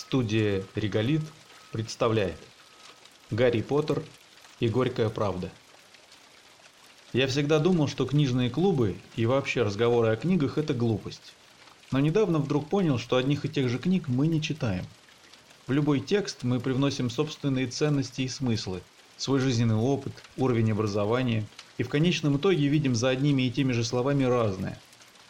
[0.00, 1.20] Студия «Реголит»
[1.72, 2.38] представляет
[3.30, 4.02] Гарри Поттер
[4.58, 5.50] и Горькая правда.
[7.12, 11.34] Я всегда думал, что книжные клубы и вообще разговоры о книгах– это глупость.
[11.92, 14.86] Но недавно вдруг понял, что одних и тех же книг мы не читаем.
[15.66, 18.80] В любой текст мы привносим собственные ценности и смыслы,
[19.18, 21.44] свой жизненный опыт, уровень образования,
[21.76, 24.80] и в конечном итоге видим за одними и теми же словами разное.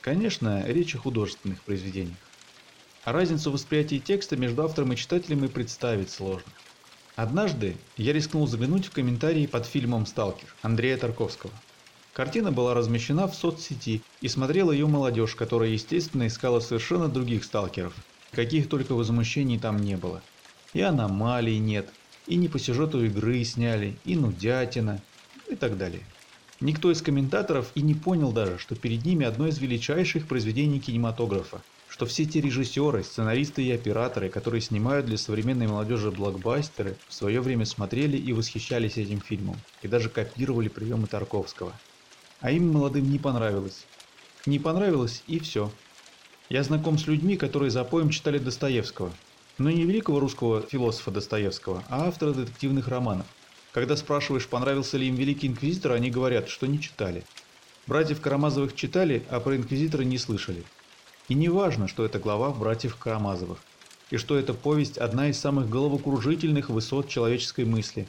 [0.00, 2.29] Конечно, речь о художественных произведениях.
[3.04, 6.52] А разницу восприятия текста между автором и читателем и представить сложно.
[7.16, 11.52] Однажды я рискнул заглянуть в комментарии под фильмом «Сталкер» Андрея Тарковского.
[12.12, 17.94] Картина была размещена в соцсети и смотрела ее молодежь, которая, естественно, искала совершенно других сталкеров.
[18.32, 20.22] Каких только возмущений там не было.
[20.74, 21.88] И аномалий нет,
[22.26, 25.00] и не по сюжету игры сняли, и нудятина,
[25.48, 26.02] и так далее.
[26.60, 31.62] Никто из комментаторов и не понял даже, что перед ними одно из величайших произведений кинематографа,
[31.90, 37.40] что все те режиссеры, сценаристы и операторы, которые снимают для современной молодежи блокбастеры, в свое
[37.40, 41.72] время смотрели и восхищались этим фильмом, и даже копировали приемы Тарковского.
[42.40, 43.86] А им молодым не понравилось.
[44.46, 45.70] Не понравилось и все.
[46.48, 49.12] Я знаком с людьми, которые за поем читали Достоевского.
[49.58, 53.26] Но не великого русского философа Достоевского, а автора детективных романов.
[53.72, 57.24] Когда спрашиваешь, понравился ли им Великий Инквизитор, они говорят, что не читали.
[57.88, 60.64] Братьев Карамазовых читали, а про Инквизитора не слышали.
[61.28, 63.58] И не важно, что это глава братьев Карамазовых,
[64.10, 68.06] и что эта повесть одна из самых головокружительных высот человеческой мысли.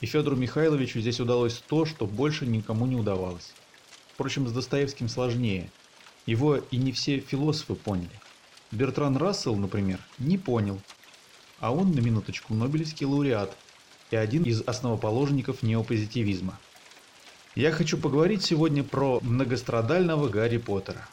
[0.00, 3.52] И Федору Михайловичу здесь удалось то, что больше никому не удавалось.
[4.12, 5.70] Впрочем, с Достоевским сложнее.
[6.26, 8.20] Его и не все философы поняли.
[8.70, 10.80] Бертран Рассел, например, не понял.
[11.60, 13.56] А он, на минуточку, Нобелевский лауреат
[14.10, 16.58] и один из основоположников неопозитивизма.
[17.54, 21.08] Я хочу поговорить сегодня про многострадального Гарри Поттера.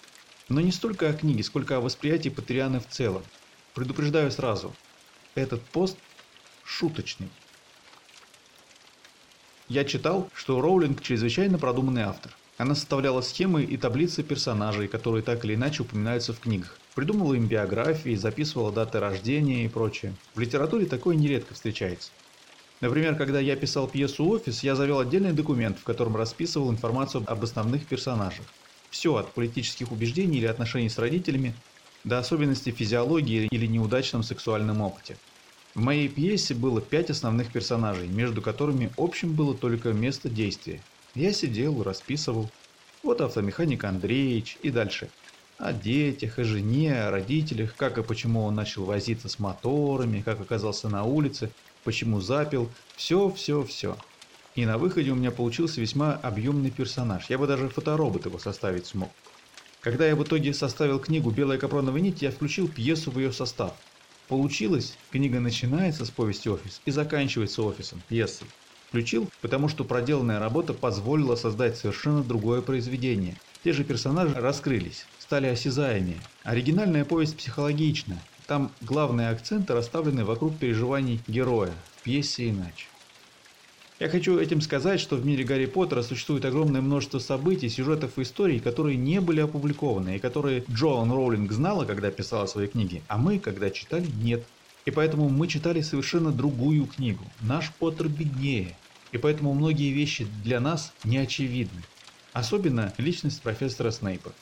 [0.49, 3.23] Но не столько о книге, сколько о восприятии Патерианы в целом.
[3.73, 4.73] Предупреждаю сразу,
[5.35, 5.97] этот пост
[6.65, 7.29] шуточный.
[9.69, 12.35] Я читал, что Роулинг чрезвычайно продуманный автор.
[12.57, 16.77] Она составляла схемы и таблицы персонажей, которые так или иначе упоминаются в книгах.
[16.93, 20.13] Придумывала им биографии, записывала даты рождения и прочее.
[20.35, 22.11] В литературе такое нередко встречается.
[22.81, 27.43] Например, когда я писал пьесу «Офис», я завел отдельный документ, в котором расписывал информацию об
[27.43, 28.45] основных персонажах.
[28.91, 31.55] Все от политических убеждений или отношений с родителями
[32.03, 35.15] до особенностей физиологии или неудачном сексуальном опыте.
[35.73, 40.81] В моей пьесе было пять основных персонажей, между которыми общим было только место действия.
[41.15, 42.49] Я сидел, расписывал.
[43.01, 45.09] Вот автомеханик Андреевич и дальше.
[45.57, 50.41] О детях, о жене, о родителях, как и почему он начал возиться с моторами, как
[50.41, 51.51] оказался на улице,
[51.85, 52.69] почему запил.
[52.97, 53.95] Все, все, все.
[54.55, 57.29] И на выходе у меня получился весьма объемный персонаж.
[57.29, 59.09] Я бы даже фоторобот его составить смог.
[59.81, 63.73] Когда я в итоге составил книгу «Белая капроновая нить», я включил пьесу в ее состав.
[64.27, 68.47] Получилось, книга начинается с повести «Офис» и заканчивается офисом, пьесой.
[68.89, 73.37] Включил, потому что проделанная работа позволила создать совершенно другое произведение.
[73.63, 76.19] Те же персонажи раскрылись, стали осязаемее.
[76.43, 78.19] Оригинальная повесть психологична.
[78.47, 82.90] Там главные акценты расставлены вокруг переживаний героя, в пьесе иначе.
[84.01, 88.23] Я хочу этим сказать, что в мире Гарри Поттера существует огромное множество событий, сюжетов и
[88.23, 93.19] историй, которые не были опубликованы, и которые Джоан Роулинг знала, когда писала свои книги, а
[93.19, 94.43] мы, когда читали, нет.
[94.85, 97.23] И поэтому мы читали совершенно другую книгу.
[97.41, 98.75] Наш Поттер беднее.
[99.11, 101.83] И поэтому многие вещи для нас не очевидны.
[102.33, 104.33] Особенно личность профессора Снейпа.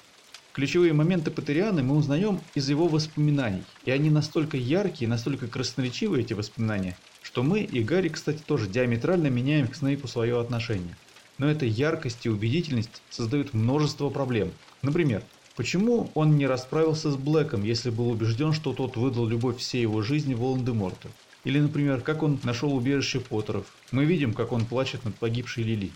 [0.53, 6.31] Ключевые моменты Патерианы мы узнаем из его воспоминаний, и они настолько яркие, настолько красноречивые эти
[6.31, 6.97] воспоминания,
[7.29, 10.97] что мы и Гарри, кстати, тоже диаметрально меняем к Снейпу свое отношение.
[11.37, 14.51] Но эта яркость и убедительность создают множество проблем.
[14.81, 15.21] Например,
[15.55, 20.01] почему он не расправился с Блэком, если был убежден, что тот выдал любовь всей его
[20.01, 21.09] жизни Волан-де-Морту?
[21.43, 23.67] Или, например, как он нашел убежище Поттеров?
[23.91, 25.91] Мы видим, как он плачет над погибшей Лили.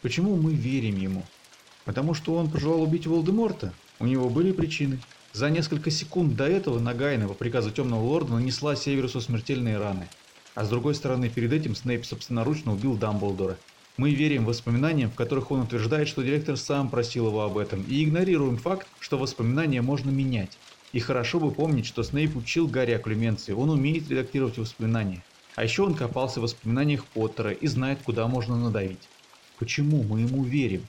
[0.00, 1.24] Почему мы верим ему?
[1.84, 3.74] Потому что он пожелал убить Волдеморта?
[3.98, 4.98] У него были причины.
[5.34, 10.08] За несколько секунд до этого Нагайна по приказу Темного Лорда нанесла Северусу смертельные раны.
[10.54, 13.56] А с другой стороны, перед этим Снейп собственноручно убил Дамблдора.
[13.96, 18.02] Мы верим воспоминаниям, в которых он утверждает, что директор сам просил его об этом, и
[18.02, 20.56] игнорируем факт, что воспоминания можно менять.
[20.92, 25.22] И хорошо бы помнить, что Снейп учил Гарри о Клеменции, он умеет редактировать воспоминания.
[25.54, 29.08] А еще он копался в воспоминаниях Поттера и знает, куда можно надавить.
[29.58, 30.82] Почему мы ему верим?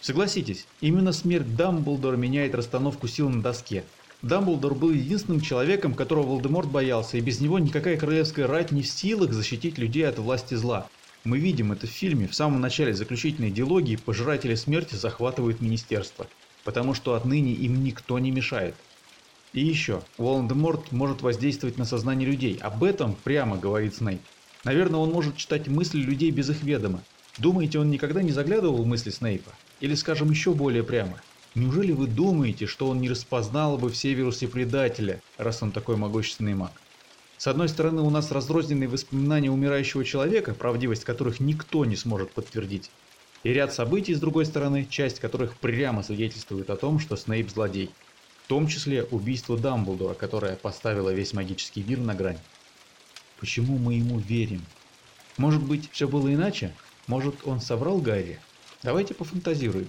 [0.00, 3.84] Согласитесь, именно смерть Дамблдора меняет расстановку сил на доске.
[4.22, 8.88] Дамблдор был единственным человеком, которого Волдеморт боялся, и без него никакая королевская рать не в
[8.88, 10.88] силах защитить людей от власти зла.
[11.24, 16.26] Мы видим это в фильме, в самом начале заключительной диалогии пожиратели смерти захватывают министерство,
[16.64, 18.74] потому что отныне им никто не мешает.
[19.52, 22.58] И еще, Волан-де-Морт может воздействовать на сознание людей.
[22.60, 24.20] Об этом прямо говорит Снейп.
[24.64, 27.02] Наверное, он может читать мысли людей без их ведома.
[27.38, 29.52] Думаете, он никогда не заглядывал в мысли Снейпа?
[29.80, 31.20] Или, скажем, еще более прямо.
[31.56, 36.52] Неужели вы думаете, что он не распознал бы все вирусы предателя, раз он такой могущественный
[36.52, 36.70] маг?
[37.38, 42.90] С одной стороны, у нас разрозненные воспоминания умирающего человека, правдивость которых никто не сможет подтвердить.
[43.42, 47.90] И ряд событий, с другой стороны, часть которых прямо свидетельствует о том, что Снейп злодей.
[48.44, 52.38] В том числе убийство Дамблдора, которое поставило весь магический мир на грань.
[53.40, 54.60] Почему мы ему верим?
[55.38, 56.74] Может быть, все было иначе?
[57.06, 58.40] Может, он соврал Гарри?
[58.82, 59.88] Давайте пофантазируем.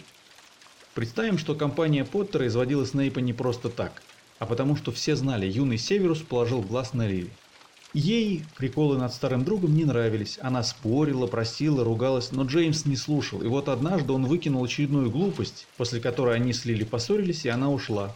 [0.97, 4.01] Представим, что компания Поттера изводила Снейпа не просто так,
[4.39, 7.29] а потому что все знали, юный Северус положил глаз на Лили.
[7.93, 13.43] Ей приколы над старым другом не нравились, она спорила, просила, ругалась, но Джеймс не слушал,
[13.43, 17.69] и вот однажды он выкинул очередную глупость, после которой они с Лили поссорились, и она
[17.71, 18.15] ушла.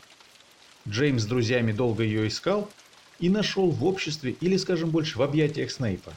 [0.89, 2.67] Джеймс с друзьями долго ее искал
[3.19, 6.13] и нашел в обществе, или скажем больше, в объятиях Снейпа.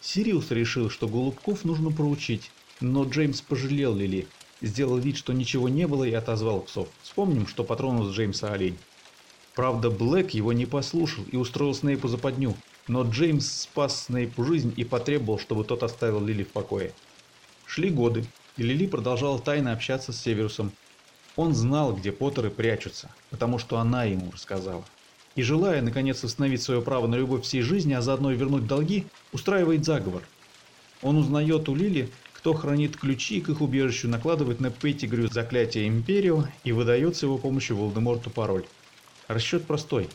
[0.00, 4.26] Сириус решил, что Голубков нужно проучить, но Джеймс пожалел Лили,
[4.64, 6.88] сделал вид, что ничего не было и отозвал псов.
[7.02, 8.78] Вспомним, что патронус Джеймса олень.
[9.54, 12.54] Правда, Блэк его не послушал и устроил Снейпу западню,
[12.88, 16.92] но Джеймс спас Снейпу жизнь и потребовал, чтобы тот оставил Лили в покое.
[17.66, 18.24] Шли годы,
[18.56, 20.72] и Лили продолжала тайно общаться с Северусом.
[21.36, 24.84] Он знал, где Поттеры прячутся, потому что она ему рассказала.
[25.34, 29.06] И желая, наконец, восстановить свое право на любовь всей жизни, а заодно и вернуть долги,
[29.32, 30.22] устраивает заговор.
[31.02, 32.10] Он узнает у Лили,
[32.44, 37.38] кто хранит ключи к их убежищу, накладывает на Петтигрю заклятие Империо и выдает с его
[37.38, 38.66] помощью Волдеморту пароль.
[39.28, 40.10] Расчет простой.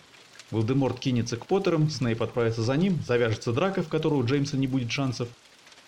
[0.51, 4.67] Волдеморт кинется к Поттерам, Снейп отправится за ним, завяжется драка, в которую у Джеймса не
[4.67, 5.27] будет шансов.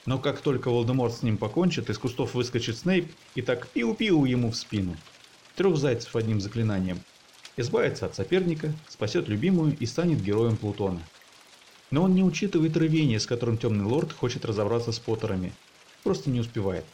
[0.08, 4.50] Но как только Волдеморт с ним покончит, из кустов выскочит Снейп и так пиу-пиу ему
[4.50, 4.98] в спину.
[5.56, 7.02] Трех зайцев одним заклинанием.
[7.56, 11.04] Избавится от соперника, спасет любимую и станет героем Плутона.
[11.92, 15.54] Но он не учитывает рвение, с которым Темный Лорд хочет разобраться с Поттерами.
[16.04, 16.86] Просто не успевает.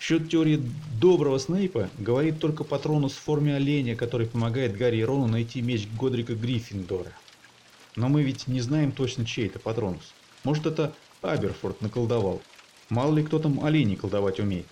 [0.00, 0.62] Счет теории
[1.00, 5.88] доброго Снейпа говорит только Патронус в форме оленя, который помогает Гарри и Рону найти меч
[5.96, 7.12] Годрика Гриффиндора.
[7.96, 10.12] Но мы ведь не знаем точно, чей это Патронус.
[10.42, 10.92] Может это
[11.22, 12.42] Аберфорд наколдовал.
[12.90, 14.66] Мало ли кто там оленей колдовать умеет.